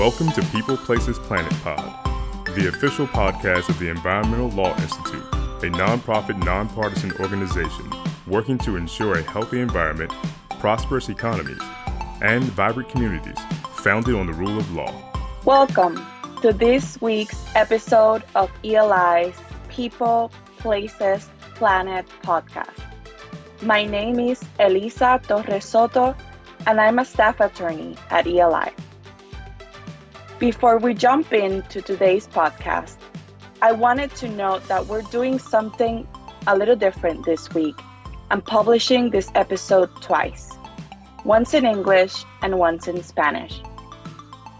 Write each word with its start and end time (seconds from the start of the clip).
Welcome 0.00 0.32
to 0.32 0.42
People 0.46 0.78
Places 0.78 1.18
Planet 1.18 1.52
Pod, 1.62 2.06
the 2.56 2.68
official 2.68 3.06
podcast 3.06 3.68
of 3.68 3.78
the 3.78 3.90
Environmental 3.90 4.48
Law 4.48 4.74
Institute, 4.80 5.22
a 5.34 5.68
nonprofit, 5.76 6.42
nonpartisan 6.42 7.12
organization 7.20 7.92
working 8.26 8.56
to 8.60 8.76
ensure 8.76 9.18
a 9.18 9.22
healthy 9.22 9.60
environment, 9.60 10.10
prosperous 10.58 11.10
economies, 11.10 11.60
and 12.22 12.44
vibrant 12.44 12.88
communities 12.88 13.36
founded 13.74 14.14
on 14.14 14.26
the 14.26 14.32
rule 14.32 14.56
of 14.56 14.74
law. 14.74 14.90
Welcome 15.44 16.02
to 16.40 16.54
this 16.54 16.98
week's 17.02 17.54
episode 17.54 18.24
of 18.34 18.50
ELI's 18.64 19.36
People, 19.68 20.32
Places, 20.56 21.28
Planet 21.56 22.06
podcast. 22.22 22.80
My 23.60 23.84
name 23.84 24.18
is 24.18 24.42
Elisa 24.58 25.20
Torres 25.28 25.66
Soto, 25.66 26.16
and 26.66 26.80
I'm 26.80 26.98
a 26.98 27.04
staff 27.04 27.38
attorney 27.40 27.98
at 28.08 28.26
ELI. 28.26 28.72
Before 30.40 30.78
we 30.78 30.94
jump 30.94 31.34
into 31.34 31.82
today's 31.82 32.26
podcast, 32.26 32.96
I 33.60 33.72
wanted 33.72 34.14
to 34.16 34.28
note 34.30 34.66
that 34.68 34.86
we're 34.86 35.02
doing 35.02 35.38
something 35.38 36.08
a 36.46 36.56
little 36.56 36.76
different 36.76 37.26
this 37.26 37.52
week. 37.52 37.74
I'm 38.30 38.40
publishing 38.40 39.10
this 39.10 39.30
episode 39.34 39.90
twice 40.00 40.48
once 41.26 41.52
in 41.52 41.66
English 41.66 42.24
and 42.40 42.58
once 42.58 42.88
in 42.88 43.02
Spanish. 43.02 43.60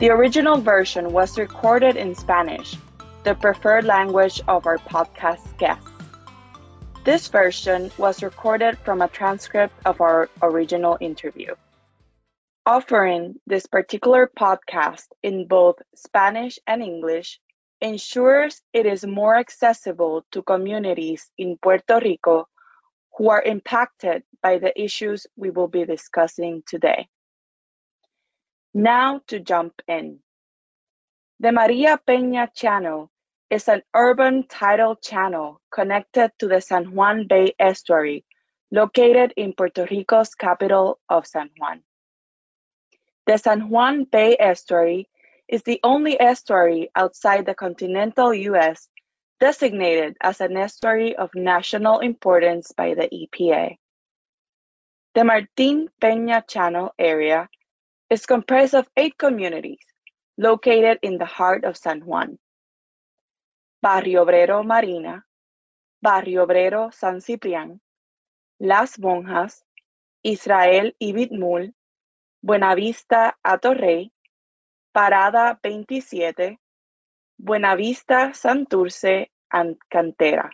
The 0.01 0.11
original 0.11 0.61
version 0.61 1.15
was 1.15 1.39
recorded 1.39 1.97
in 1.97 2.15
Spanish, 2.15 2.77
the 3.25 3.35
preferred 3.35 3.87
language 3.87 4.43
of 4.49 4.67
our 4.67 4.77
podcast 4.77 5.57
guests. 5.57 5.89
This 7.05 7.29
version 7.29 7.91
was 7.97 8.23
recorded 8.23 8.77
from 8.85 9.01
a 9.01 9.09
transcript 9.09 9.73
of 9.87 10.03
our 10.03 10.29
original 10.43 10.99
interview. 11.01 11.55
Offering 12.67 13.37
this 13.47 13.67
particular 13.67 14.31
podcast 14.39 15.07
in 15.23 15.49
both 15.49 15.77
Spanish 15.95 16.59
and 16.67 16.83
English 16.83 17.41
ensures 17.81 18.61
it 18.75 18.85
is 18.85 19.05
more 19.05 19.37
accessible 19.37 20.27
to 20.33 20.43
communities 20.43 21.31
in 21.39 21.57
Puerto 21.57 21.99
Rico 22.03 22.47
who 23.17 23.31
are 23.31 23.43
impacted 23.43 24.23
by 24.43 24.59
the 24.59 24.79
issues 24.81 25.27
we 25.37 25.51
will 25.51 25.69
be 25.69 25.85
discussing 25.85 26.63
today. 26.67 27.09
Now 28.75 29.23
to 29.29 29.41
jump 29.41 29.81
in. 29.89 30.21
The 31.41 31.53
Martin 31.53 31.99
Peña 32.07 32.55
Channel 32.55 33.11
is 33.49 33.69
an 33.69 33.83
urban 33.95 34.47
tidal 34.47 34.97
channel 34.97 35.61
connected 35.73 36.31
to 36.39 36.47
the 36.47 36.61
San 36.61 36.93
Juan 36.95 37.27
Bay 37.27 37.55
Estuary, 37.59 38.25
located 38.71 39.33
in 39.37 39.55
Puerto 39.55 39.87
Rico's 39.91 40.35
capital 40.35 41.01
of 41.09 41.27
San 41.27 41.49
Juan. 41.59 41.83
The 43.31 43.39
San 43.39 43.69
Juan 43.69 44.03
Bay 44.11 44.37
Estuary 44.41 45.09
is 45.47 45.63
the 45.63 45.79
only 45.85 46.21
estuary 46.21 46.91
outside 46.97 47.47
the 47.47 47.55
continental 47.55 48.35
U.S. 48.35 48.89
designated 49.39 50.17
as 50.21 50.41
an 50.41 50.57
estuary 50.57 51.15
of 51.15 51.31
national 51.37 52.01
importance 52.01 52.73
by 52.77 52.95
the 52.95 53.09
EPA. 53.09 53.77
The 55.15 55.23
Martin 55.23 55.91
Peña 56.03 56.43
Channel 56.45 56.93
area 56.99 57.49
is 58.11 58.27
comprised 58.27 58.75
of 58.75 58.91
eight 58.97 59.17
communities 59.17 59.87
located 60.37 60.99
in 61.03 61.17
the 61.17 61.25
heart 61.39 61.63
of 61.63 61.77
San 61.77 62.01
Juan. 62.01 62.37
Barrio 63.81 64.25
Obrero 64.25 64.67
Marina, 64.67 65.23
Barrio 66.03 66.47
Obrero 66.47 66.93
San 66.93 67.21
Ciprián, 67.21 67.79
Las 68.59 68.99
Monjas, 68.99 69.63
Israel 70.25 70.97
y 71.01 71.13
Bitumul, 71.13 71.73
Buenavista 72.45 73.33
Hato 73.45 73.75
Rey, 73.75 74.11
Parada 74.95 75.59
27, 75.63 76.57
Buenavista 77.43 78.33
Santurce, 78.35 79.27
and 79.53 79.77
Cantera. 79.93 80.51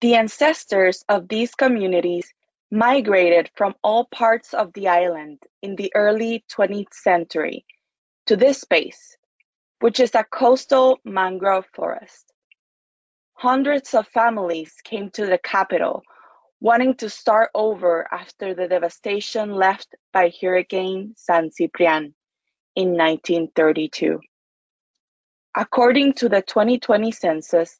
The 0.00 0.14
ancestors 0.16 1.04
of 1.08 1.28
these 1.28 1.54
communities 1.54 2.32
migrated 2.70 3.50
from 3.54 3.74
all 3.82 4.04
parts 4.06 4.54
of 4.54 4.72
the 4.72 4.88
island 4.88 5.42
in 5.62 5.76
the 5.76 5.92
early 5.94 6.44
20th 6.52 6.92
century 6.92 7.64
to 8.26 8.36
this 8.36 8.60
space 8.60 9.16
which 9.80 10.00
is 10.00 10.14
a 10.14 10.24
coastal 10.24 10.98
mangrove 11.04 11.66
forest. 11.74 12.32
Hundreds 13.34 13.94
of 13.94 14.08
families 14.08 14.74
came 14.82 15.10
to 15.10 15.26
the 15.26 15.38
capital 15.38 16.02
wanting 16.66 16.96
to 16.96 17.08
start 17.08 17.48
over 17.54 18.08
after 18.12 18.52
the 18.52 18.66
devastation 18.66 19.52
left 19.52 19.94
by 20.12 20.32
Hurricane 20.42 21.14
San 21.16 21.50
Ciprian 21.52 22.12
in 22.74 22.88
1932. 22.98 24.18
According 25.56 26.14
to 26.14 26.28
the 26.28 26.42
2020 26.42 27.12
census, 27.12 27.78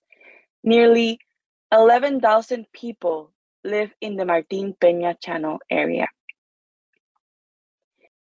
nearly 0.62 1.18
11,000 1.72 2.66
people 2.72 3.32
live 3.64 3.90
in 4.00 4.14
the 4.14 4.24
Martin 4.24 4.76
Peña 4.80 5.16
Channel 5.20 5.58
area. 5.68 6.06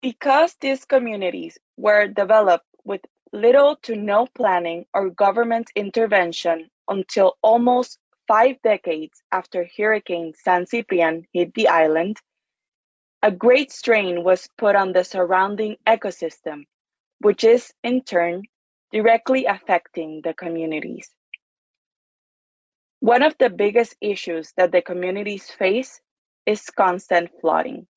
Because 0.01 0.55
these 0.59 0.83
communities 0.83 1.59
were 1.77 2.07
developed 2.07 2.65
with 2.83 3.01
little 3.31 3.75
to 3.83 3.95
no 3.95 4.25
planning 4.25 4.85
or 4.95 5.11
government 5.11 5.69
intervention 5.75 6.71
until 6.88 7.38
almost 7.43 7.99
five 8.29 8.62
decades 8.62 9.23
after 9.31 9.67
Hurricane 9.75 10.34
San 10.35 10.67
Ciprian 10.67 11.25
hit 11.34 11.51
the 11.56 11.67
island, 11.67 12.17
a 13.23 13.31
great 13.31 13.72
strain 13.72 14.23
was 14.23 14.47
put 14.56 14.75
on 14.75 14.94
the 14.94 15.03
surrounding 15.03 15.78
ecosystem, 15.88 16.66
which 17.22 17.44
is, 17.44 17.73
in 17.84 18.03
turn, 18.03 18.44
directly 18.91 19.45
affecting 19.45 20.22
the 20.23 20.35
communities. 20.35 21.09
One 23.00 23.23
of 23.23 23.34
the 23.39 23.50
biggest 23.50 23.95
issues 24.00 24.53
that 24.57 24.72
the 24.72 24.84
communities 24.84 25.50
face 25.50 26.00
is 26.45 26.69
constant 26.69 27.31
flooding. 27.41 27.88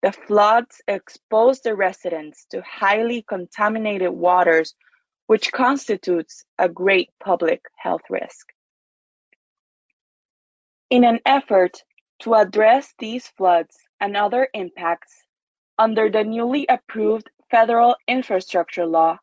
The 0.00 0.12
floods 0.12 0.80
expose 0.88 1.60
the 1.60 1.74
residents 1.74 2.46
to 2.52 2.62
highly 2.62 3.20
contaminated 3.20 4.12
waters, 4.12 4.74
which 5.26 5.52
constitutes 5.52 6.44
a 6.58 6.70
great 6.70 7.10
public 7.22 7.60
health 7.76 8.08
risk. 8.08 8.51
In 10.92 11.04
an 11.04 11.20
effort 11.24 11.82
to 12.18 12.34
address 12.34 12.92
these 12.98 13.26
floods 13.26 13.78
and 13.98 14.14
other 14.14 14.46
impacts, 14.52 15.24
under 15.78 16.10
the 16.10 16.22
newly 16.22 16.66
approved 16.68 17.30
federal 17.50 17.96
infrastructure 18.06 18.84
law, 18.84 19.16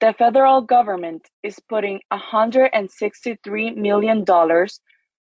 the 0.00 0.14
federal 0.14 0.62
government 0.62 1.28
is 1.42 1.60
putting 1.68 2.00
$163 2.10 3.76
million 3.76 4.24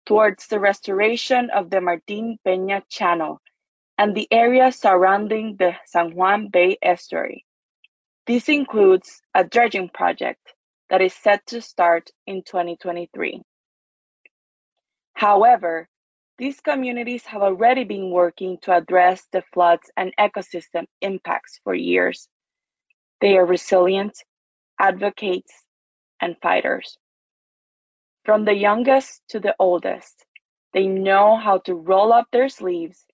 towards 0.07 0.49
the 0.49 0.59
restoration 0.59 1.51
of 1.51 1.71
the 1.71 1.81
Martin 1.81 2.37
Peña 2.45 2.83
Channel 2.89 3.41
and 3.97 4.13
the 4.17 4.27
area 4.33 4.73
surrounding 4.73 5.55
the 5.55 5.77
San 5.87 6.17
Juan 6.17 6.49
Bay 6.49 6.79
Estuary. 6.83 7.45
This 8.27 8.49
includes 8.49 9.23
a 9.37 9.45
dredging 9.45 9.89
project 9.89 10.53
that 10.89 11.01
is 11.01 11.15
set 11.15 11.47
to 11.47 11.63
start 11.63 12.11
in 12.27 12.43
2023. 12.43 13.45
However, 15.21 15.87
these 16.39 16.63
communities 16.63 17.27
have 17.27 17.43
already 17.43 17.85
been 17.85 18.11
working 18.11 18.57
to 18.63 18.73
address 18.73 19.27
the 19.31 19.43
floods 19.53 19.91
and 19.95 20.17
ecosystem 20.17 20.87
impacts 21.03 21.61
for 21.63 21.75
years. 21.75 22.27
They 23.21 23.37
are 23.37 23.45
resilient, 23.45 24.17
advocates, 24.79 25.53
and 26.23 26.39
fighters. 26.41 26.97
From 28.25 28.47
the 28.47 28.55
youngest 28.55 29.21
to 29.29 29.41
the 29.41 29.55
oldest, 29.59 30.25
they 30.73 30.87
know 30.87 31.37
how 31.37 31.59
to 31.67 31.75
roll 31.75 32.15
up 32.15 32.29
their 32.33 32.49
sleeves 32.49 33.05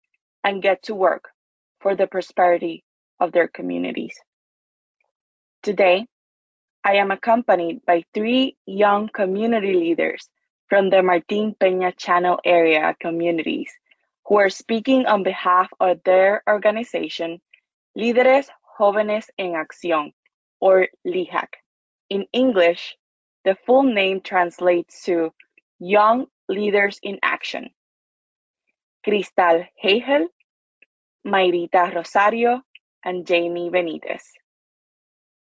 and 0.44 0.62
get 0.62 0.84
to 0.84 0.94
work 0.94 1.24
for 1.80 1.96
the 1.96 2.06
prosperity 2.06 2.84
of 3.18 3.32
their 3.32 3.48
communities. 3.48 4.14
Today, 5.64 6.06
I 6.84 6.98
am 6.98 7.10
accompanied 7.10 7.84
by 7.84 8.04
three 8.14 8.56
young 8.64 9.08
community 9.08 9.72
leaders 9.72 10.30
from 10.68 10.90
the 10.90 11.02
Martin 11.02 11.54
Peña 11.60 11.96
Channel 11.96 12.40
area 12.44 12.94
communities 13.00 13.70
who 14.26 14.36
are 14.36 14.50
speaking 14.50 15.06
on 15.06 15.22
behalf 15.22 15.68
of 15.80 16.02
their 16.04 16.42
organization, 16.48 17.40
Líderes 17.96 18.48
Jóvenes 18.78 19.26
en 19.38 19.52
Acción, 19.52 20.12
or 20.60 20.88
LIJAC. 21.06 21.48
In 22.10 22.26
English, 22.32 22.96
the 23.44 23.56
full 23.66 23.84
name 23.84 24.20
translates 24.20 25.04
to 25.04 25.32
Young 25.78 26.26
Leaders 26.48 26.98
in 27.02 27.18
Action. 27.22 27.70
Cristal 29.04 29.64
Hegel 29.76 30.28
Mayrita 31.26 31.92
Rosario, 31.92 32.62
and 33.04 33.26
Jamie 33.26 33.68
Benitez. 33.68 34.22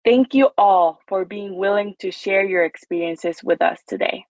Thank 0.04 0.34
you 0.34 0.50
all 0.58 1.00
for 1.08 1.26
being 1.26 1.56
willing 1.56 1.96
to 2.00 2.12
share 2.12 2.44
your 2.44 2.66
experiences 2.66 3.42
with 3.44 3.62
us 3.62 3.80
today. 3.88 4.26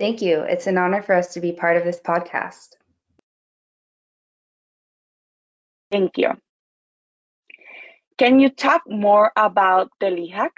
Thank 0.00 0.22
you. 0.22 0.40
It's 0.40 0.66
an 0.66 0.78
honor 0.78 1.02
for 1.02 1.14
us 1.14 1.34
to 1.34 1.40
be 1.40 1.52
part 1.52 1.76
of 1.76 1.84
this 1.84 2.00
podcast. 2.00 2.70
Thank 5.90 6.18
you. 6.18 6.30
Can 8.18 8.40
you 8.40 8.48
talk 8.48 8.82
more 8.88 9.30
about 9.36 9.90
the 10.00 10.06
LIJAC? 10.06 10.50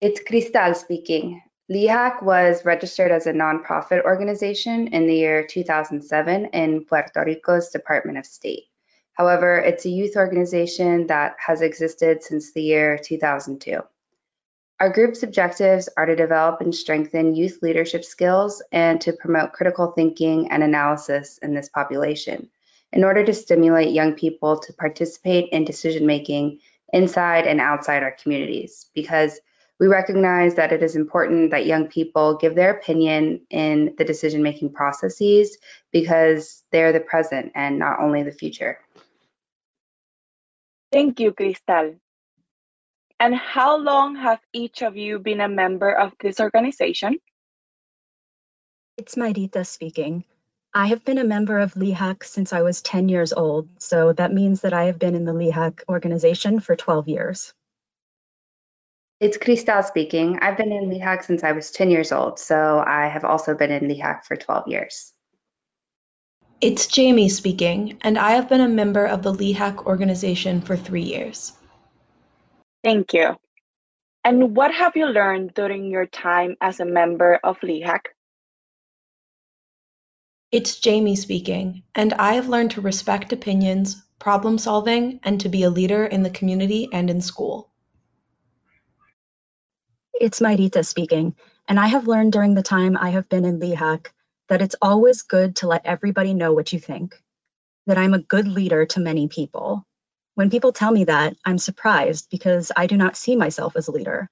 It's 0.00 0.20
Cristal 0.20 0.74
speaking. 0.74 1.40
LIJAC 1.70 2.22
was 2.22 2.64
registered 2.64 3.12
as 3.12 3.26
a 3.28 3.32
nonprofit 3.32 4.02
organization 4.04 4.88
in 4.88 5.06
the 5.06 5.14
year 5.14 5.46
2007 5.46 6.46
in 6.46 6.84
Puerto 6.84 7.24
Rico's 7.24 7.70
Department 7.70 8.18
of 8.18 8.26
State. 8.26 8.64
However, 9.14 9.58
it's 9.58 9.84
a 9.84 9.90
youth 9.90 10.16
organization 10.16 11.06
that 11.06 11.36
has 11.38 11.60
existed 11.60 12.22
since 12.22 12.52
the 12.52 12.62
year 12.62 12.98
2002. 12.98 13.80
Our 14.82 14.90
group's 14.90 15.22
objectives 15.22 15.88
are 15.96 16.06
to 16.06 16.16
develop 16.16 16.60
and 16.60 16.74
strengthen 16.74 17.36
youth 17.36 17.60
leadership 17.62 18.04
skills 18.04 18.60
and 18.72 19.00
to 19.02 19.12
promote 19.12 19.52
critical 19.52 19.92
thinking 19.92 20.50
and 20.50 20.60
analysis 20.60 21.38
in 21.38 21.54
this 21.54 21.68
population 21.68 22.48
in 22.92 23.04
order 23.04 23.24
to 23.24 23.32
stimulate 23.32 23.94
young 23.94 24.14
people 24.14 24.58
to 24.58 24.72
participate 24.72 25.50
in 25.50 25.64
decision 25.64 26.04
making 26.04 26.58
inside 26.92 27.46
and 27.46 27.60
outside 27.60 28.02
our 28.02 28.16
communities 28.20 28.90
because 28.92 29.38
we 29.78 29.86
recognize 29.86 30.56
that 30.56 30.72
it 30.72 30.82
is 30.82 30.96
important 30.96 31.52
that 31.52 31.64
young 31.64 31.86
people 31.86 32.36
give 32.38 32.56
their 32.56 32.72
opinion 32.72 33.40
in 33.50 33.94
the 33.98 34.04
decision 34.04 34.42
making 34.42 34.72
processes 34.72 35.58
because 35.92 36.64
they're 36.72 36.92
the 36.92 36.98
present 36.98 37.52
and 37.54 37.78
not 37.78 38.00
only 38.00 38.24
the 38.24 38.32
future. 38.32 38.80
Thank 40.90 41.20
you, 41.20 41.32
Cristal. 41.32 42.00
And 43.22 43.36
how 43.36 43.76
long 43.76 44.16
have 44.16 44.40
each 44.52 44.82
of 44.82 44.96
you 44.96 45.20
been 45.20 45.40
a 45.40 45.48
member 45.48 45.92
of 45.92 46.12
this 46.18 46.40
organization? 46.40 47.18
It's 48.96 49.14
Mayrita 49.14 49.64
speaking. 49.64 50.24
I 50.74 50.86
have 50.86 51.04
been 51.04 51.18
a 51.18 51.24
member 51.24 51.60
of 51.60 51.74
LIJAC 51.74 52.24
since 52.24 52.52
I 52.52 52.62
was 52.62 52.82
10 52.82 53.08
years 53.08 53.32
old, 53.32 53.68
so 53.78 54.12
that 54.14 54.32
means 54.32 54.62
that 54.62 54.72
I 54.72 54.86
have 54.86 54.98
been 54.98 55.14
in 55.14 55.24
the 55.24 55.32
LIJAC 55.32 55.82
organization 55.88 56.58
for 56.58 56.74
12 56.74 57.06
years. 57.06 57.54
It's 59.20 59.36
Cristal 59.36 59.84
speaking. 59.84 60.40
I've 60.42 60.56
been 60.56 60.72
in 60.72 60.90
LIJAC 60.90 61.22
since 61.22 61.44
I 61.44 61.52
was 61.52 61.70
10 61.70 61.92
years 61.92 62.10
old, 62.10 62.40
so 62.40 62.82
I 62.84 63.06
have 63.06 63.24
also 63.24 63.54
been 63.54 63.70
in 63.70 63.84
LIJAC 63.84 64.24
for 64.24 64.34
12 64.34 64.66
years. 64.66 65.12
It's 66.60 66.88
Jamie 66.88 67.28
speaking, 67.28 67.98
and 68.00 68.18
I 68.18 68.32
have 68.32 68.48
been 68.48 68.62
a 68.62 68.68
member 68.68 69.06
of 69.06 69.22
the 69.22 69.32
LIJAC 69.32 69.86
organization 69.86 70.60
for 70.60 70.76
three 70.76 71.04
years. 71.04 71.52
Thank 72.82 73.12
you. 73.14 73.36
And 74.24 74.56
what 74.56 74.72
have 74.72 74.96
you 74.96 75.06
learned 75.06 75.54
during 75.54 75.90
your 75.90 76.06
time 76.06 76.56
as 76.60 76.80
a 76.80 76.84
member 76.84 77.40
of 77.42 77.58
LIJAC? 77.60 78.06
It's 80.52 80.78
Jamie 80.80 81.16
speaking, 81.16 81.82
and 81.94 82.12
I 82.14 82.34
have 82.34 82.48
learned 82.48 82.72
to 82.72 82.80
respect 82.80 83.32
opinions, 83.32 84.02
problem 84.18 84.58
solving, 84.58 85.18
and 85.24 85.40
to 85.40 85.48
be 85.48 85.62
a 85.62 85.70
leader 85.70 86.04
in 86.04 86.22
the 86.22 86.30
community 86.30 86.88
and 86.92 87.10
in 87.10 87.20
school. 87.20 87.70
It's 90.14 90.40
Mayrita 90.40 90.84
speaking, 90.84 91.34
and 91.68 91.80
I 91.80 91.86
have 91.86 92.06
learned 92.06 92.32
during 92.32 92.54
the 92.54 92.62
time 92.62 92.96
I 92.96 93.10
have 93.10 93.28
been 93.28 93.44
in 93.44 93.60
LIJAC 93.60 94.08
that 94.48 94.62
it's 94.62 94.76
always 94.82 95.22
good 95.22 95.56
to 95.56 95.68
let 95.68 95.86
everybody 95.86 96.34
know 96.34 96.52
what 96.52 96.72
you 96.72 96.78
think, 96.78 97.20
that 97.86 97.98
I'm 97.98 98.14
a 98.14 98.18
good 98.22 98.46
leader 98.46 98.86
to 98.86 99.00
many 99.00 99.28
people. 99.28 99.86
When 100.34 100.50
people 100.50 100.72
tell 100.72 100.90
me 100.90 101.04
that, 101.04 101.36
I'm 101.44 101.58
surprised 101.58 102.28
because 102.30 102.72
I 102.76 102.86
do 102.86 102.96
not 102.96 103.16
see 103.16 103.36
myself 103.36 103.76
as 103.76 103.88
a 103.88 103.92
leader. 103.92 104.30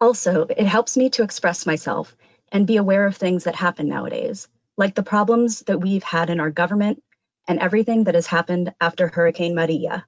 Also, 0.00 0.46
it 0.48 0.66
helps 0.66 0.96
me 0.96 1.10
to 1.10 1.22
express 1.22 1.66
myself 1.66 2.16
and 2.50 2.66
be 2.66 2.76
aware 2.76 3.06
of 3.06 3.16
things 3.16 3.44
that 3.44 3.54
happen 3.54 3.88
nowadays 3.88 4.48
like 4.76 4.94
the 4.94 5.02
problems 5.02 5.60
that 5.60 5.80
we've 5.80 6.02
had 6.02 6.30
in 6.30 6.40
our 6.40 6.50
government 6.50 7.02
and 7.46 7.60
everything 7.60 8.04
that 8.04 8.14
has 8.14 8.26
happened 8.26 8.74
after 8.80 9.08
Hurricane 9.08 9.54
Maria. 9.54 10.06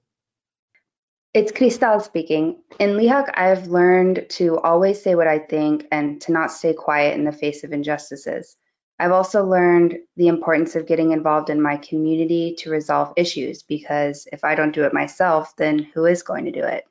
It's 1.34 1.52
Cristal 1.52 2.00
speaking. 2.00 2.62
In 2.80 2.96
LIJAC, 2.96 3.30
I've 3.34 3.66
learned 3.66 4.26
to 4.30 4.58
always 4.58 5.02
say 5.02 5.14
what 5.14 5.26
I 5.26 5.38
think 5.38 5.86
and 5.92 6.20
to 6.22 6.32
not 6.32 6.50
stay 6.50 6.72
quiet 6.72 7.14
in 7.14 7.24
the 7.24 7.32
face 7.32 7.62
of 7.62 7.72
injustices. 7.72 8.56
I've 8.98 9.12
also 9.12 9.44
learned 9.44 9.98
the 10.16 10.28
importance 10.28 10.74
of 10.74 10.86
getting 10.86 11.12
involved 11.12 11.50
in 11.50 11.60
my 11.60 11.76
community 11.76 12.54
to 12.60 12.70
resolve 12.70 13.12
issues 13.16 13.62
because 13.62 14.26
if 14.32 14.42
I 14.42 14.54
don't 14.54 14.74
do 14.74 14.84
it 14.84 14.94
myself, 14.94 15.54
then 15.56 15.78
who 15.78 16.06
is 16.06 16.22
going 16.22 16.46
to 16.46 16.50
do 16.50 16.62
it? 16.62 16.84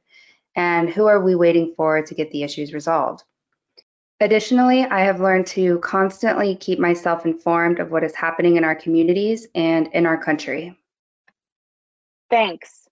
And 0.56 0.90
who 0.90 1.08
are 1.08 1.22
we 1.22 1.36
waiting 1.36 1.74
for 1.76 2.02
to 2.02 2.16
get 2.16 2.32
the 2.32 2.44
issues 2.44 2.74
resolved? 2.74 3.24
Additionally, 4.20 4.84
I 4.84 5.02
have 5.02 5.20
learned 5.20 5.48
to 5.48 5.80
constantly 5.80 6.56
keep 6.56 6.80
myself 6.80 7.26
informed 7.26 7.80
of 7.80 7.92
what 7.92 8.04
is 8.04 8.16
happening 8.16 8.56
in 8.56 8.64
our 8.64 8.76
communities 8.76 9.48
and 9.54 9.88
in 9.88 10.06
our 10.06 10.24
country. 10.24 10.78
Thanks. 12.30 12.88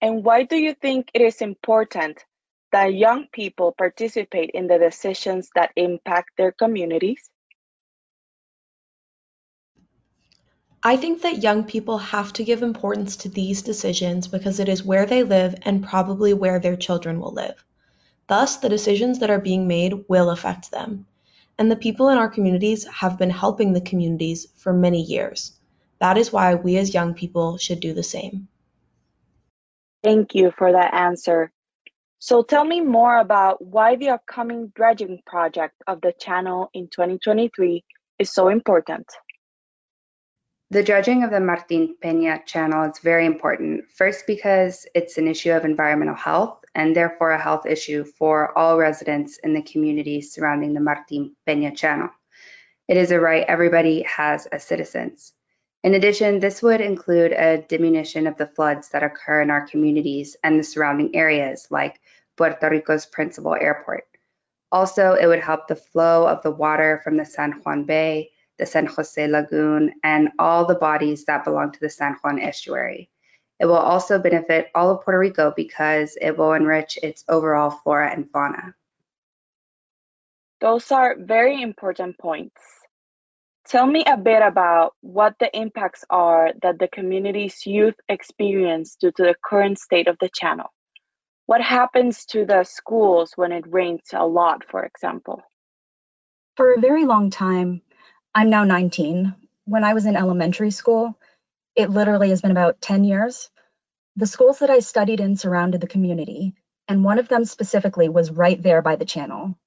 And 0.00 0.22
why 0.22 0.44
do 0.44 0.56
you 0.56 0.74
think 0.74 1.10
it 1.14 1.22
is 1.22 1.40
important 1.40 2.24
that 2.70 2.94
young 2.94 3.26
people 3.32 3.72
participate 3.72 4.50
in 4.50 4.68
the 4.68 4.78
decisions 4.78 5.50
that 5.56 5.72
impact 5.74 6.30
their 6.36 6.52
communities? 6.52 7.28
I 10.82 10.96
think 10.96 11.20
that 11.22 11.42
young 11.42 11.64
people 11.64 11.98
have 11.98 12.32
to 12.34 12.44
give 12.44 12.62
importance 12.62 13.16
to 13.16 13.28
these 13.28 13.60
decisions 13.60 14.28
because 14.28 14.60
it 14.60 14.68
is 14.68 14.82
where 14.82 15.04
they 15.04 15.22
live 15.22 15.54
and 15.62 15.84
probably 15.84 16.32
where 16.32 16.58
their 16.58 16.76
children 16.76 17.20
will 17.20 17.32
live. 17.32 17.62
Thus, 18.28 18.56
the 18.56 18.70
decisions 18.70 19.18
that 19.18 19.28
are 19.28 19.40
being 19.40 19.68
made 19.68 20.08
will 20.08 20.30
affect 20.30 20.70
them. 20.70 21.06
And 21.58 21.70
the 21.70 21.76
people 21.76 22.08
in 22.08 22.16
our 22.16 22.30
communities 22.30 22.86
have 22.86 23.18
been 23.18 23.28
helping 23.28 23.74
the 23.74 23.82
communities 23.82 24.46
for 24.56 24.72
many 24.72 25.02
years. 25.02 25.52
That 25.98 26.16
is 26.16 26.32
why 26.32 26.54
we 26.54 26.78
as 26.78 26.94
young 26.94 27.12
people 27.12 27.58
should 27.58 27.80
do 27.80 27.92
the 27.92 28.02
same. 28.02 28.48
Thank 30.02 30.34
you 30.34 30.50
for 30.56 30.72
that 30.72 30.94
answer. 30.94 31.52
So 32.20 32.42
tell 32.42 32.64
me 32.64 32.80
more 32.80 33.18
about 33.18 33.62
why 33.62 33.96
the 33.96 34.10
upcoming 34.10 34.72
dredging 34.74 35.20
project 35.26 35.74
of 35.86 36.00
the 36.00 36.14
channel 36.18 36.70
in 36.72 36.88
2023 36.88 37.84
is 38.18 38.32
so 38.32 38.48
important. 38.48 39.06
The 40.72 40.84
dredging 40.84 41.24
of 41.24 41.32
the 41.32 41.40
Martin 41.40 41.96
Peña 42.00 42.46
Channel 42.46 42.92
is 42.92 43.00
very 43.00 43.26
important. 43.26 43.90
First, 43.90 44.24
because 44.24 44.86
it's 44.94 45.18
an 45.18 45.26
issue 45.26 45.50
of 45.50 45.64
environmental 45.64 46.14
health 46.14 46.64
and 46.76 46.94
therefore 46.94 47.32
a 47.32 47.42
health 47.42 47.66
issue 47.66 48.04
for 48.04 48.56
all 48.56 48.78
residents 48.78 49.38
in 49.38 49.52
the 49.52 49.62
communities 49.62 50.32
surrounding 50.32 50.72
the 50.72 50.80
Martin 50.80 51.34
Peña 51.44 51.76
Channel. 51.76 52.10
It 52.86 52.96
is 52.96 53.10
a 53.10 53.18
right 53.18 53.44
everybody 53.48 54.02
has 54.02 54.46
as 54.46 54.62
citizens. 54.62 55.32
In 55.82 55.94
addition, 55.94 56.38
this 56.38 56.62
would 56.62 56.80
include 56.80 57.32
a 57.32 57.62
diminution 57.62 58.28
of 58.28 58.36
the 58.36 58.46
floods 58.46 58.90
that 58.90 59.02
occur 59.02 59.42
in 59.42 59.50
our 59.50 59.66
communities 59.66 60.36
and 60.44 60.56
the 60.56 60.62
surrounding 60.62 61.16
areas, 61.16 61.66
like 61.70 62.00
Puerto 62.36 62.70
Rico's 62.70 63.06
principal 63.06 63.56
airport. 63.56 64.04
Also, 64.70 65.14
it 65.14 65.26
would 65.26 65.40
help 65.40 65.66
the 65.66 65.74
flow 65.74 66.28
of 66.28 66.42
the 66.42 66.52
water 66.52 67.00
from 67.02 67.16
the 67.16 67.24
San 67.24 67.54
Juan 67.64 67.86
Bay, 67.86 68.30
the 68.60 68.66
San 68.66 68.86
Jose 68.86 69.26
Lagoon, 69.26 69.94
and 70.04 70.28
all 70.38 70.66
the 70.66 70.74
bodies 70.74 71.24
that 71.24 71.44
belong 71.44 71.72
to 71.72 71.80
the 71.80 71.90
San 71.90 72.14
Juan 72.22 72.38
estuary. 72.38 73.10
It 73.58 73.66
will 73.66 73.76
also 73.76 74.18
benefit 74.18 74.70
all 74.74 74.90
of 74.90 75.02
Puerto 75.02 75.18
Rico 75.18 75.52
because 75.56 76.16
it 76.20 76.36
will 76.36 76.52
enrich 76.52 76.98
its 77.02 77.24
overall 77.28 77.70
flora 77.70 78.10
and 78.12 78.30
fauna. 78.30 78.74
Those 80.60 80.92
are 80.92 81.16
very 81.18 81.62
important 81.62 82.18
points. 82.18 82.60
Tell 83.66 83.86
me 83.86 84.04
a 84.06 84.16
bit 84.16 84.42
about 84.42 84.94
what 85.00 85.34
the 85.40 85.50
impacts 85.56 86.04
are 86.10 86.52
that 86.62 86.78
the 86.78 86.88
community's 86.88 87.64
youth 87.66 87.94
experience 88.08 88.96
due 89.00 89.12
to 89.12 89.22
the 89.22 89.34
current 89.42 89.78
state 89.78 90.08
of 90.08 90.16
the 90.20 90.28
channel. 90.34 90.72
What 91.46 91.62
happens 91.62 92.26
to 92.26 92.44
the 92.44 92.64
schools 92.64 93.32
when 93.36 93.52
it 93.52 93.64
rains 93.66 94.02
a 94.12 94.26
lot, 94.26 94.64
for 94.70 94.84
example? 94.84 95.42
For 96.56 96.74
a 96.74 96.80
very 96.80 97.04
long 97.04 97.30
time, 97.30 97.82
I'm 98.32 98.48
now 98.48 98.62
19. 98.62 99.34
When 99.64 99.82
I 99.82 99.94
was 99.94 100.06
in 100.06 100.14
elementary 100.14 100.70
school, 100.70 101.18
it 101.74 101.90
literally 101.90 102.30
has 102.30 102.40
been 102.40 102.52
about 102.52 102.80
10 102.80 103.02
years. 103.02 103.50
The 104.14 104.26
schools 104.26 104.60
that 104.60 104.70
I 104.70 104.78
studied 104.78 105.18
in 105.18 105.36
surrounded 105.36 105.80
the 105.80 105.88
community, 105.88 106.54
and 106.86 107.02
one 107.02 107.18
of 107.18 107.26
them 107.26 107.44
specifically 107.44 108.08
was 108.08 108.30
right 108.30 108.62
there 108.62 108.82
by 108.82 108.94
the 108.94 109.04
channel. 109.04 109.58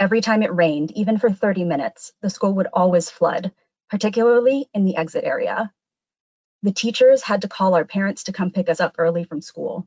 Every 0.00 0.20
time 0.20 0.42
it 0.42 0.52
rained, 0.52 0.90
even 0.92 1.18
for 1.18 1.30
30 1.30 1.62
minutes, 1.62 2.12
the 2.22 2.30
school 2.30 2.54
would 2.54 2.66
always 2.72 3.08
flood, 3.08 3.52
particularly 3.88 4.68
in 4.74 4.84
the 4.84 4.96
exit 4.96 5.22
area. 5.22 5.72
The 6.64 6.72
teachers 6.72 7.22
had 7.22 7.42
to 7.42 7.48
call 7.48 7.74
our 7.74 7.84
parents 7.84 8.24
to 8.24 8.32
come 8.32 8.50
pick 8.50 8.68
us 8.68 8.80
up 8.80 8.96
early 8.98 9.22
from 9.22 9.40
school. 9.40 9.86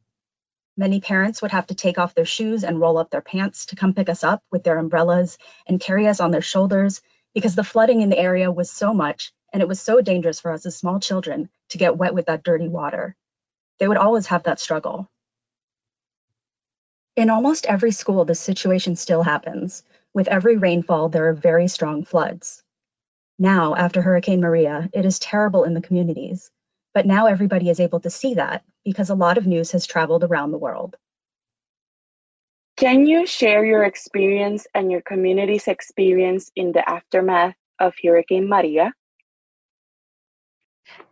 Many 0.77 1.01
parents 1.01 1.41
would 1.41 1.51
have 1.51 1.67
to 1.67 1.75
take 1.75 1.97
off 1.97 2.15
their 2.15 2.23
shoes 2.23 2.63
and 2.63 2.79
roll 2.79 2.97
up 2.97 3.09
their 3.09 3.21
pants 3.21 3.65
to 3.67 3.75
come 3.75 3.93
pick 3.93 4.07
us 4.07 4.23
up 4.23 4.41
with 4.51 4.63
their 4.63 4.77
umbrellas 4.77 5.37
and 5.67 5.81
carry 5.81 6.07
us 6.07 6.21
on 6.21 6.31
their 6.31 6.41
shoulders 6.41 7.01
because 7.35 7.53
the 7.53 7.63
flooding 7.63 8.01
in 8.01 8.09
the 8.09 8.17
area 8.17 8.51
was 8.51 8.71
so 8.71 8.93
much 8.93 9.31
and 9.53 9.61
it 9.61 9.67
was 9.67 9.79
so 9.79 10.01
dangerous 10.01 10.39
for 10.39 10.51
us 10.51 10.65
as 10.65 10.75
small 10.75 10.99
children 10.99 11.49
to 11.69 11.77
get 11.77 11.97
wet 11.97 12.15
with 12.15 12.25
that 12.25 12.43
dirty 12.43 12.67
water. 12.67 13.15
They 13.77 13.87
would 13.87 13.97
always 13.97 14.27
have 14.27 14.43
that 14.43 14.59
struggle. 14.59 15.07
In 17.15 17.29
almost 17.29 17.65
every 17.65 17.91
school, 17.91 18.25
this 18.25 18.39
situation 18.39 18.95
still 18.95 19.21
happens. 19.21 19.83
With 20.13 20.27
every 20.29 20.57
rainfall, 20.57 21.09
there 21.09 21.27
are 21.29 21.33
very 21.33 21.67
strong 21.67 22.05
floods. 22.05 22.63
Now, 23.37 23.75
after 23.75 24.01
Hurricane 24.01 24.41
Maria, 24.41 24.89
it 24.93 25.05
is 25.05 25.19
terrible 25.19 25.65
in 25.65 25.73
the 25.73 25.81
communities. 25.81 26.49
But 26.93 27.05
now 27.05 27.27
everybody 27.27 27.69
is 27.69 27.81
able 27.81 27.99
to 28.01 28.09
see 28.09 28.35
that 28.35 28.63
because 28.85 29.09
a 29.09 29.15
lot 29.15 29.37
of 29.37 29.45
news 29.45 29.71
has 29.71 29.85
traveled 29.85 30.23
around 30.23 30.51
the 30.51 30.57
world. 30.57 30.95
Can 32.77 33.05
you 33.05 33.25
share 33.25 33.63
your 33.63 33.85
experience 33.85 34.67
and 34.73 34.91
your 34.91 34.99
community's 35.01 35.69
experience 35.69 36.51
in 36.57 36.73
the 36.73 36.87
aftermath 36.87 37.55
of 37.79 37.93
Hurricane 38.03 38.49
Maria? 38.49 38.91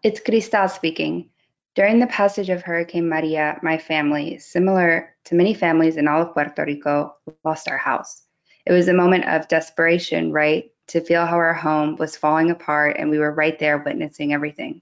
It's 0.03 0.19
Cristal 0.19 0.67
speaking. 0.67 1.29
During 1.73 1.99
the 1.99 2.07
passage 2.07 2.49
of 2.49 2.61
Hurricane 2.61 3.07
Maria, 3.07 3.59
my 3.63 3.77
family, 3.77 4.39
similar 4.39 5.15
to 5.25 5.35
many 5.35 5.53
families 5.53 5.95
in 5.95 6.09
all 6.09 6.23
of 6.23 6.33
Puerto 6.33 6.65
Rico, 6.65 7.15
lost 7.45 7.69
our 7.69 7.77
house. 7.77 8.23
It 8.65 8.73
was 8.73 8.89
a 8.89 8.93
moment 8.93 9.25
of 9.25 9.47
desperation, 9.47 10.33
right? 10.33 10.65
To 10.89 10.99
feel 10.99 11.25
how 11.25 11.37
our 11.37 11.53
home 11.53 11.95
was 11.95 12.17
falling 12.17 12.51
apart 12.51 12.97
and 12.99 13.09
we 13.09 13.19
were 13.19 13.33
right 13.33 13.57
there 13.57 13.77
witnessing 13.77 14.33
everything. 14.33 14.81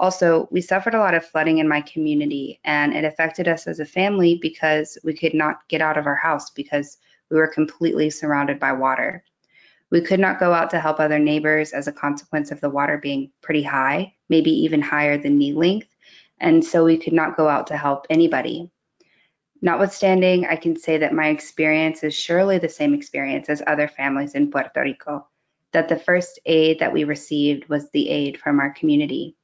Also, 0.00 0.48
we 0.52 0.60
suffered 0.60 0.94
a 0.94 0.98
lot 0.98 1.14
of 1.14 1.26
flooding 1.26 1.58
in 1.58 1.68
my 1.68 1.80
community 1.80 2.60
and 2.64 2.94
it 2.94 3.04
affected 3.04 3.48
us 3.48 3.66
as 3.66 3.80
a 3.80 3.84
family 3.84 4.38
because 4.40 4.96
we 5.02 5.12
could 5.12 5.34
not 5.34 5.66
get 5.68 5.80
out 5.80 5.98
of 5.98 6.06
our 6.06 6.14
house 6.14 6.50
because 6.50 6.98
we 7.30 7.36
were 7.36 7.48
completely 7.48 8.08
surrounded 8.08 8.60
by 8.60 8.72
water. 8.72 9.24
We 9.90 10.00
could 10.02 10.20
not 10.20 10.38
go 10.38 10.52
out 10.52 10.70
to 10.70 10.80
help 10.80 11.00
other 11.00 11.18
neighbors 11.18 11.72
as 11.72 11.88
a 11.88 11.92
consequence 11.92 12.50
of 12.50 12.60
the 12.60 12.70
water 12.70 12.98
being 12.98 13.32
pretty 13.40 13.62
high, 13.62 14.14
maybe 14.28 14.50
even 14.50 14.82
higher 14.82 15.18
than 15.18 15.38
knee 15.38 15.52
length, 15.52 15.88
and 16.38 16.64
so 16.64 16.84
we 16.84 16.98
could 16.98 17.14
not 17.14 17.36
go 17.36 17.48
out 17.48 17.68
to 17.68 17.76
help 17.76 18.06
anybody. 18.10 18.70
Notwithstanding, 19.62 20.46
I 20.46 20.56
can 20.56 20.76
say 20.76 20.98
that 20.98 21.14
my 21.14 21.28
experience 21.28 22.04
is 22.04 22.14
surely 22.14 22.58
the 22.58 22.68
same 22.68 22.94
experience 22.94 23.48
as 23.48 23.62
other 23.66 23.88
families 23.88 24.34
in 24.34 24.50
Puerto 24.50 24.80
Rico, 24.80 25.26
that 25.72 25.88
the 25.88 25.98
first 25.98 26.38
aid 26.46 26.78
that 26.80 26.92
we 26.92 27.04
received 27.04 27.68
was 27.68 27.90
the 27.90 28.08
aid 28.08 28.38
from 28.38 28.60
our 28.60 28.70
community. 28.70 29.36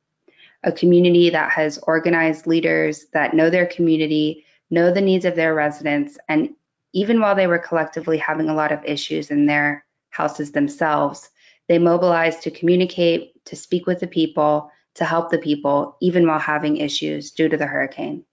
A 0.64 0.72
community 0.72 1.30
that 1.30 1.50
has 1.50 1.78
organized 1.86 2.46
leaders 2.46 3.06
that 3.12 3.34
know 3.34 3.50
their 3.50 3.66
community, 3.66 4.44
know 4.70 4.92
the 4.92 5.00
needs 5.00 5.24
of 5.24 5.36
their 5.36 5.54
residents, 5.54 6.18
and 6.28 6.50
even 6.94 7.20
while 7.20 7.34
they 7.34 7.46
were 7.46 7.58
collectively 7.58 8.18
having 8.18 8.48
a 8.48 8.54
lot 8.54 8.72
of 8.72 8.84
issues 8.84 9.30
in 9.30 9.46
their 9.46 9.84
houses 10.10 10.52
themselves. 10.52 11.28
They 11.68 11.78
mobilized 11.78 12.42
to 12.42 12.50
communicate, 12.50 13.44
to 13.46 13.56
speak 13.56 13.86
with 13.86 14.00
the 14.00 14.06
people, 14.06 14.70
to 14.94 15.04
help 15.04 15.30
the 15.30 15.38
people, 15.38 15.96
even 16.00 16.26
while 16.26 16.38
having 16.38 16.76
issues 16.76 17.32
due 17.32 17.48
to 17.48 17.56
the 17.56 17.66
hurricane. 17.66 18.24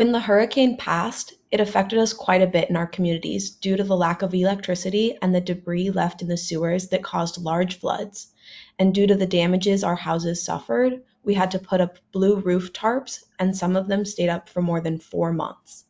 When 0.00 0.12
the 0.12 0.20
hurricane 0.20 0.78
passed, 0.78 1.34
it 1.50 1.60
affected 1.60 1.98
us 1.98 2.14
quite 2.14 2.40
a 2.40 2.46
bit 2.46 2.70
in 2.70 2.76
our 2.76 2.86
communities 2.86 3.50
due 3.50 3.76
to 3.76 3.84
the 3.84 3.98
lack 3.98 4.22
of 4.22 4.32
electricity 4.32 5.18
and 5.20 5.34
the 5.34 5.42
debris 5.42 5.90
left 5.90 6.22
in 6.22 6.28
the 6.28 6.38
sewers 6.38 6.88
that 6.88 7.04
caused 7.04 7.36
large 7.36 7.78
floods. 7.78 8.32
And 8.78 8.94
due 8.94 9.06
to 9.06 9.14
the 9.14 9.26
damages 9.26 9.84
our 9.84 9.96
houses 9.96 10.42
suffered, 10.42 11.02
we 11.22 11.34
had 11.34 11.50
to 11.50 11.58
put 11.58 11.82
up 11.82 11.98
blue 12.12 12.36
roof 12.36 12.72
tarps, 12.72 13.24
and 13.38 13.54
some 13.54 13.76
of 13.76 13.88
them 13.88 14.06
stayed 14.06 14.30
up 14.30 14.48
for 14.48 14.62
more 14.62 14.80
than 14.80 14.96
four 14.96 15.34
months. 15.34 15.84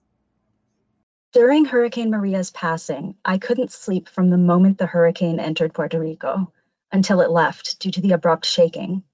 During 1.32 1.66
Hurricane 1.66 2.10
Maria's 2.10 2.50
passing, 2.50 3.14
I 3.24 3.38
couldn't 3.38 3.70
sleep 3.70 4.08
from 4.08 4.28
the 4.28 4.38
moment 4.38 4.78
the 4.78 4.86
hurricane 4.86 5.38
entered 5.38 5.72
Puerto 5.72 6.00
Rico 6.00 6.52
until 6.90 7.20
it 7.20 7.30
left 7.30 7.78
due 7.78 7.92
to 7.92 8.00
the 8.00 8.10
abrupt 8.10 8.44
shaking. 8.44 9.04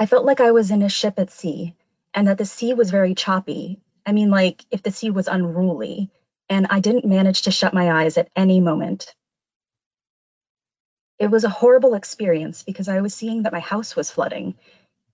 I 0.00 0.06
felt 0.06 0.26
like 0.26 0.40
I 0.40 0.50
was 0.50 0.72
in 0.72 0.82
a 0.82 0.88
ship 0.88 1.14
at 1.20 1.30
sea 1.30 1.76
and 2.14 2.28
that 2.28 2.38
the 2.38 2.44
sea 2.44 2.74
was 2.74 2.90
very 2.90 3.14
choppy. 3.14 3.80
I 4.06 4.12
mean, 4.12 4.30
like 4.30 4.64
if 4.70 4.82
the 4.82 4.90
sea 4.90 5.10
was 5.10 5.28
unruly, 5.28 6.10
and 6.48 6.66
I 6.70 6.80
didn't 6.80 7.04
manage 7.06 7.42
to 7.42 7.50
shut 7.50 7.74
my 7.74 8.02
eyes 8.02 8.18
at 8.18 8.30
any 8.36 8.60
moment. 8.60 9.14
It 11.18 11.30
was 11.30 11.44
a 11.44 11.48
horrible 11.48 11.94
experience 11.94 12.62
because 12.62 12.88
I 12.88 13.00
was 13.00 13.14
seeing 13.14 13.44
that 13.44 13.52
my 13.52 13.60
house 13.60 13.96
was 13.96 14.10
flooding, 14.10 14.56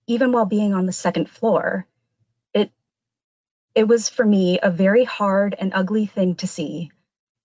even 0.07 0.31
while 0.31 0.45
being 0.45 0.73
on 0.73 0.85
the 0.85 0.93
second 0.93 1.29
floor. 1.29 1.87
It 2.53 2.71
it 3.75 3.87
was 3.87 4.09
for 4.09 4.25
me 4.25 4.59
a 4.61 4.71
very 4.71 5.03
hard 5.05 5.55
and 5.57 5.73
ugly 5.73 6.05
thing 6.05 6.35
to 6.35 6.47
see 6.47 6.91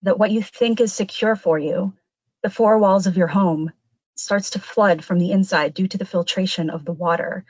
that 0.02 0.18
what 0.18 0.30
you 0.30 0.42
think 0.42 0.80
is 0.80 0.92
secure 0.92 1.36
for 1.36 1.58
you, 1.58 1.94
the 2.42 2.50
four 2.50 2.78
walls 2.78 3.06
of 3.06 3.16
your 3.16 3.28
home, 3.28 3.72
starts 4.16 4.50
to 4.50 4.60
flood 4.60 5.04
from 5.04 5.18
the 5.18 5.32
inside 5.32 5.74
due 5.74 5.88
to 5.88 5.98
the 5.98 6.04
filtration 6.04 6.70
of 6.70 6.84
the 6.84 6.92
water 6.92 7.44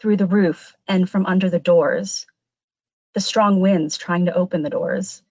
through 0.00 0.16
the 0.16 0.26
roof 0.26 0.76
and 0.88 1.08
from 1.08 1.26
under 1.26 1.50
the 1.50 1.58
doors, 1.58 2.26
the 3.14 3.20
strong 3.20 3.60
winds 3.60 3.98
trying 3.98 4.26
to 4.26 4.34
open 4.34 4.62
the 4.62 4.70
doors. 4.70 5.22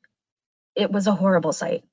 It 0.76 0.92
was 0.92 1.08
a 1.08 1.16
horrible 1.16 1.54
sight. 1.54 1.84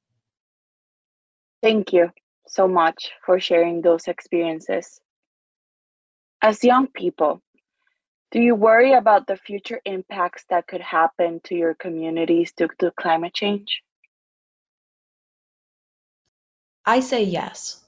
Thank 1.63 1.93
you 1.93 2.11
so 2.47 2.69
much 2.69 3.11
for 3.25 3.41
sharing 3.41 3.83
those 3.83 4.07
experiences. 4.07 5.01
As 6.41 6.63
young 6.63 6.87
people, 6.87 7.43
do 8.31 8.41
you 8.41 8.55
worry 8.55 8.93
about 8.93 9.27
the 9.27 9.37
future 9.37 9.81
impacts 9.85 10.45
that 10.51 10.67
could 10.67 10.83
happen 10.83 11.41
to 11.45 11.55
your 11.55 11.75
communities 11.75 12.53
due 12.53 12.69
to 12.79 12.93
climate 12.93 13.35
change? 13.35 13.83
I 16.85 17.01
say 17.01 17.25
yes. 17.25 17.83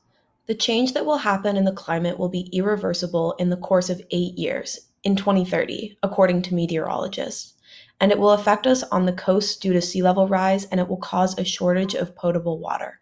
The 0.47 0.55
change 0.55 0.95
that 0.95 1.07
will 1.07 1.19
happen 1.19 1.57
in 1.57 1.65
the 1.65 1.73
climate 1.73 2.19
will 2.19 2.29
be 2.29 2.49
irreversible 2.53 3.35
in 3.39 3.51
the 3.51 3.57
course 3.57 3.89
of 3.89 4.03
eight 4.11 4.37
years, 4.37 4.81
in 5.05 5.15
2030, 5.15 5.99
according 6.03 6.43
to 6.43 6.55
meteorologists, 6.55 7.55
and 8.01 8.11
it 8.11 8.19
will 8.19 8.33
affect 8.33 8.67
us 8.67 8.83
on 8.83 9.05
the 9.05 9.13
coast 9.13 9.61
due 9.61 9.75
to 9.75 9.81
sea 9.83 10.03
level 10.03 10.27
rise 10.27 10.65
and 10.65 10.81
it 10.81 10.89
will 10.89 10.97
cause 10.97 11.39
a 11.39 11.45
shortage 11.45 11.95
of 11.95 12.17
potable 12.17 12.59
water. 12.59 12.99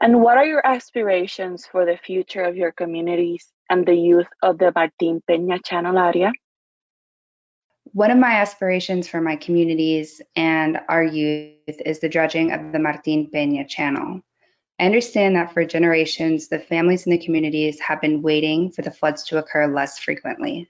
And 0.00 0.20
what 0.20 0.36
are 0.36 0.46
your 0.46 0.66
aspirations 0.66 1.66
for 1.66 1.84
the 1.84 1.96
future 1.96 2.42
of 2.42 2.56
your 2.56 2.72
communities 2.72 3.46
and 3.68 3.86
the 3.86 3.94
youth 3.94 4.26
of 4.42 4.58
the 4.58 4.72
Martin 4.74 5.22
Peña 5.28 5.64
Channel 5.64 5.98
area? 5.98 6.32
One 7.92 8.10
of 8.10 8.18
my 8.18 8.40
aspirations 8.40 9.06
for 9.06 9.20
my 9.20 9.36
communities 9.36 10.20
and 10.34 10.80
our 10.88 11.04
youth 11.04 11.80
is 11.84 12.00
the 12.00 12.08
dredging 12.08 12.52
of 12.52 12.72
the 12.72 12.78
Martin 12.78 13.30
Peña 13.32 13.68
Channel. 13.68 14.22
I 14.80 14.86
understand 14.86 15.36
that 15.36 15.52
for 15.52 15.64
generations, 15.64 16.48
the 16.48 16.58
families 16.58 17.06
in 17.06 17.12
the 17.12 17.24
communities 17.24 17.78
have 17.80 18.00
been 18.00 18.22
waiting 18.22 18.72
for 18.72 18.82
the 18.82 18.90
floods 18.90 19.24
to 19.24 19.38
occur 19.38 19.72
less 19.72 19.98
frequently. 19.98 20.68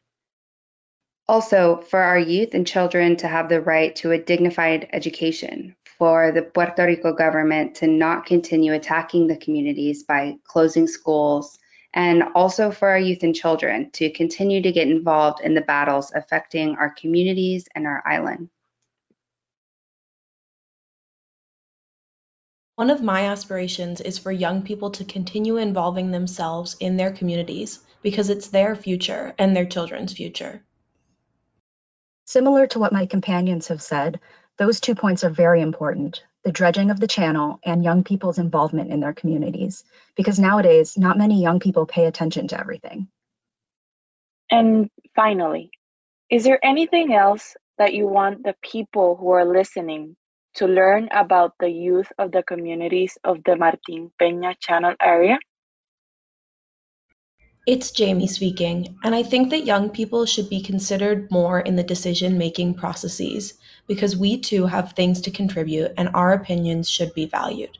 Also, 1.29 1.81
for 1.89 2.01
our 2.01 2.19
youth 2.19 2.53
and 2.53 2.67
children 2.67 3.17
to 3.17 3.29
have 3.29 3.49
the 3.49 3.61
right 3.61 3.95
to 3.97 4.11
a 4.11 4.19
dignified 4.19 4.89
education, 4.93 5.75
for 5.99 6.33
the 6.33 6.43
Puerto 6.43 6.85
Rico 6.85 7.13
government 7.13 7.77
to 7.77 7.87
not 7.87 8.27
continue 8.27 8.73
attacking 8.73 9.29
the 9.29 9.37
communities 9.37 10.03
by 10.03 10.37
closing 10.45 10.89
schools, 10.89 11.59
and 11.95 12.25
also 12.35 12.73
for 12.73 12.89
our 12.89 12.99
youth 12.99 13.23
and 13.23 13.37
children 13.37 13.91
to 13.93 14.11
continue 14.11 14.61
to 14.63 14.73
get 14.73 14.89
involved 14.89 15.41
in 15.45 15.55
the 15.55 15.61
battles 15.61 16.11
affecting 16.13 16.75
our 16.75 16.91
communities 16.91 17.69
and 17.75 17.87
our 17.87 18.03
island. 18.05 18.51
One 22.75 22.91
of 22.91 23.01
my 23.01 23.29
aspirations 23.29 24.01
is 24.01 24.19
for 24.19 24.33
young 24.33 24.63
people 24.63 24.91
to 24.91 25.05
continue 25.05 25.57
involving 25.59 26.11
themselves 26.11 26.77
in 26.81 26.97
their 26.97 27.13
communities 27.13 27.79
because 28.03 28.29
it's 28.29 28.49
their 28.49 28.75
future 28.75 29.35
and 29.39 29.55
their 29.55 29.67
children's 29.67 30.15
future. 30.15 30.65
Similar 32.25 32.67
to 32.69 32.79
what 32.79 32.93
my 32.93 33.07
companions 33.07 33.69
have 33.69 33.83
said, 33.83 34.21
those 34.59 34.81
two 34.81 34.95
points 34.95 35.25
are 35.25 35.31
very 35.31 35.61
important 35.61 36.23
the 36.45 36.53
dredging 36.53 36.91
of 36.91 36.99
the 36.99 37.07
channel 37.07 37.61
and 37.65 37.85
young 37.85 38.03
people's 38.03 38.39
involvement 38.39 38.91
in 38.91 39.01
their 39.01 39.13
communities, 39.13 39.85
because 40.17 40.39
nowadays, 40.39 40.99
not 40.99 41.19
many 41.19 41.41
young 41.41 41.61
people 41.61 41.87
pay 41.87 42.07
attention 42.07 42.49
to 42.49 42.59
everything. 42.59 43.09
And 44.51 44.91
finally, 45.15 45.71
is 46.31 46.45
there 46.45 46.59
anything 46.65 47.15
else 47.15 47.57
that 47.79 47.95
you 47.95 48.07
want 48.07 48.43
the 48.43 48.55
people 48.63 49.17
who 49.17 49.31
are 49.31 49.45
listening 49.45 50.17
to 50.55 50.67
learn 50.67 51.09
about 51.13 51.55
the 51.59 51.71
youth 51.71 52.11
of 52.19 52.33
the 52.33 52.43
communities 52.43 53.17
of 53.25 53.43
the 53.45 53.57
Martin 53.57 54.11
Peña 54.21 54.55
Channel 54.59 54.95
area? 55.01 55.39
It's 57.65 57.93
Jamie 57.93 58.27
speaking, 58.27 58.99
and 59.05 59.15
I 59.15 59.23
think 59.23 59.51
that 59.51 59.65
young 59.65 59.91
people 59.91 60.27
should 60.27 60.51
be 60.51 60.63
considered 60.63 61.31
more 61.31 61.61
in 61.61 61.77
the 61.77 61.85
decision 61.85 62.37
making 62.37 62.75
processes 62.75 63.55
because 63.87 64.17
we 64.17 64.41
too 64.41 64.67
have 64.67 64.95
things 64.95 65.21
to 65.21 65.31
contribute 65.31 65.93
and 65.97 66.09
our 66.13 66.33
opinions 66.33 66.91
should 66.91 67.15
be 67.15 67.27
valued. 67.27 67.79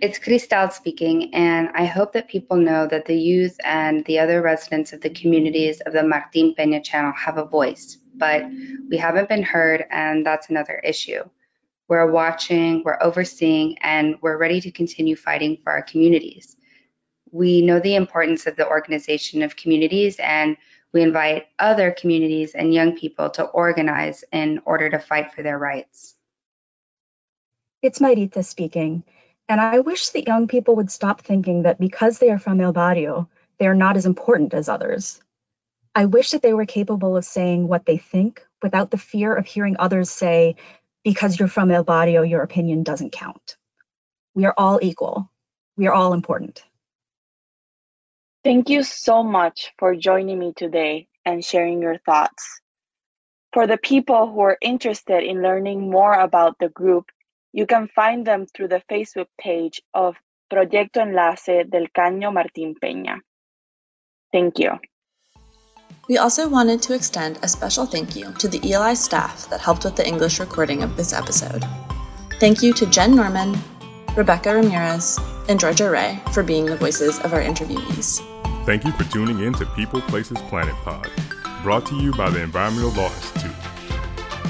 It's 0.00 0.18
Cristal 0.18 0.70
speaking, 0.70 1.32
and 1.32 1.68
I 1.76 1.84
hope 1.84 2.14
that 2.14 2.26
people 2.26 2.56
know 2.56 2.88
that 2.88 3.04
the 3.04 3.16
youth 3.16 3.56
and 3.64 4.04
the 4.04 4.18
other 4.18 4.42
residents 4.42 4.92
of 4.92 5.00
the 5.00 5.10
communities 5.10 5.80
of 5.80 5.92
the 5.92 6.02
Martin 6.02 6.56
Peña 6.58 6.82
channel 6.82 7.12
have 7.12 7.38
a 7.38 7.44
voice, 7.44 7.98
but 8.16 8.44
we 8.90 8.96
haven't 8.96 9.28
been 9.28 9.44
heard, 9.44 9.84
and 9.92 10.26
that's 10.26 10.50
another 10.50 10.80
issue. 10.82 11.22
We're 11.86 12.10
watching, 12.10 12.82
we're 12.84 13.00
overseeing, 13.00 13.78
and 13.80 14.16
we're 14.20 14.38
ready 14.38 14.60
to 14.62 14.72
continue 14.72 15.14
fighting 15.14 15.58
for 15.62 15.70
our 15.70 15.82
communities. 15.82 16.56
We 17.34 17.62
know 17.62 17.80
the 17.80 17.96
importance 17.96 18.46
of 18.46 18.54
the 18.54 18.68
organization 18.68 19.42
of 19.42 19.56
communities, 19.56 20.20
and 20.20 20.56
we 20.92 21.02
invite 21.02 21.48
other 21.58 21.90
communities 21.90 22.54
and 22.54 22.72
young 22.72 22.96
people 22.96 23.28
to 23.30 23.42
organize 23.42 24.22
in 24.30 24.60
order 24.64 24.88
to 24.88 25.00
fight 25.00 25.34
for 25.34 25.42
their 25.42 25.58
rights. 25.58 26.14
It's 27.82 28.00
Maritza 28.00 28.44
speaking, 28.44 29.02
And 29.48 29.60
I 29.60 29.80
wish 29.80 30.10
that 30.10 30.28
young 30.28 30.46
people 30.46 30.76
would 30.76 30.92
stop 30.92 31.22
thinking 31.22 31.62
that 31.62 31.80
because 31.80 32.20
they 32.20 32.30
are 32.30 32.38
from 32.38 32.60
El 32.60 32.72
Barrio, 32.72 33.28
they 33.58 33.66
are 33.66 33.74
not 33.74 33.96
as 33.96 34.06
important 34.06 34.54
as 34.54 34.68
others. 34.68 35.20
I 35.92 36.04
wish 36.04 36.30
that 36.30 36.42
they 36.42 36.54
were 36.54 36.66
capable 36.66 37.16
of 37.16 37.24
saying 37.24 37.66
what 37.66 37.84
they 37.84 37.96
think 37.96 38.46
without 38.62 38.92
the 38.92 38.96
fear 38.96 39.34
of 39.34 39.44
hearing 39.44 39.74
others 39.80 40.08
say, 40.08 40.54
because 41.02 41.36
you're 41.36 41.48
from 41.48 41.72
El 41.72 41.82
Barrio, 41.82 42.22
your 42.22 42.42
opinion 42.42 42.84
doesn't 42.84 43.10
count. 43.10 43.56
We 44.36 44.44
are 44.44 44.54
all 44.56 44.78
equal. 44.80 45.28
We 45.76 45.88
are 45.88 45.92
all 45.92 46.12
important. 46.12 46.64
Thank 48.44 48.68
you 48.68 48.82
so 48.82 49.22
much 49.22 49.72
for 49.78 49.96
joining 49.96 50.38
me 50.38 50.52
today 50.54 51.08
and 51.24 51.42
sharing 51.42 51.80
your 51.80 51.96
thoughts. 52.04 52.60
For 53.54 53.66
the 53.66 53.78
people 53.78 54.30
who 54.30 54.40
are 54.40 54.58
interested 54.60 55.24
in 55.24 55.40
learning 55.40 55.90
more 55.90 56.12
about 56.12 56.58
the 56.60 56.68
group, 56.68 57.06
you 57.54 57.66
can 57.66 57.88
find 57.88 58.26
them 58.26 58.44
through 58.44 58.68
the 58.68 58.82
Facebook 58.90 59.28
page 59.40 59.80
of 59.94 60.16
Proyecto 60.52 61.00
Enlace 61.00 61.64
del 61.70 61.86
Caño 61.96 62.30
Martín 62.30 62.74
Peña. 62.78 63.20
Thank 64.30 64.58
you. 64.58 64.78
We 66.06 66.18
also 66.18 66.46
wanted 66.46 66.82
to 66.82 66.94
extend 66.94 67.38
a 67.42 67.48
special 67.48 67.86
thank 67.86 68.14
you 68.14 68.30
to 68.32 68.46
the 68.46 68.60
ELI 68.60 68.94
staff 68.94 69.48
that 69.48 69.60
helped 69.60 69.84
with 69.84 69.96
the 69.96 70.06
English 70.06 70.38
recording 70.38 70.82
of 70.82 70.98
this 70.98 71.14
episode. 71.14 71.64
Thank 72.40 72.62
you 72.62 72.74
to 72.74 72.84
Jen 72.84 73.16
Norman, 73.16 73.56
Rebecca 74.16 74.54
Ramirez, 74.54 75.18
and 75.48 75.58
Georgia 75.58 75.90
Ray 75.90 76.20
for 76.32 76.44
being 76.44 76.66
the 76.66 76.76
voices 76.76 77.18
of 77.20 77.32
our 77.32 77.40
interviewees. 77.42 78.20
Thank 78.64 78.84
you 78.84 78.92
for 78.92 79.02
tuning 79.04 79.40
in 79.40 79.52
to 79.54 79.66
People 79.66 80.00
Places 80.02 80.38
Planet 80.42 80.74
Pod, 80.84 81.10
brought 81.64 81.84
to 81.86 81.96
you 81.96 82.12
by 82.12 82.30
the 82.30 82.40
Environmental 82.40 82.92
Law 82.92 83.12
Institute. 83.12 83.50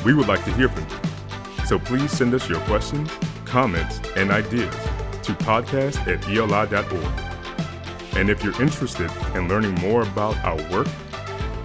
We 0.05 0.13
would 0.13 0.29
like 0.29 0.45
to 0.45 0.53
hear 0.53 0.69
from 0.69 0.87
you, 0.87 1.65
so 1.65 1.79
please 1.79 2.11
send 2.11 2.35
us 2.35 2.47
your 2.47 2.61
questions, 2.61 3.11
comments, 3.47 4.01
and 4.17 4.31
ideas 4.31 4.75
to 5.23 5.33
podcast 5.33 6.07
at 6.07 6.29
eli.org. 6.29 8.17
And 8.17 8.29
if 8.29 8.45
you're 8.45 8.61
interested 8.61 9.11
in 9.35 9.49
learning 9.49 9.77
more 9.77 10.03
about 10.03 10.37
our 10.45 10.57
work, 10.71 10.89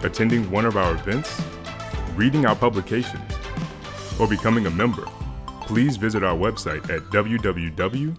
attending 0.03 0.49
one 0.49 0.65
of 0.65 0.77
our 0.77 0.93
events, 0.93 1.41
reading 2.15 2.45
our 2.45 2.55
publications, 2.55 3.21
or 4.17 4.25
becoming 4.25 4.67
a 4.67 4.71
member, 4.71 5.05
please 5.69 5.97
visit 5.97 6.23
our 6.23 6.35
website 6.35 6.89
at 6.89 7.03
www.eli.org. 7.11 8.15